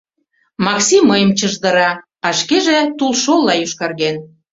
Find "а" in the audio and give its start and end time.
2.27-2.29